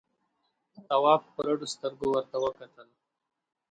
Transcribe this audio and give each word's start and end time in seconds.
تواب 0.87 1.21
په 1.33 1.39
رډو 1.47 1.67
سترګو 1.73 2.05
ورته 2.09 2.37
وکتل. 2.43 2.87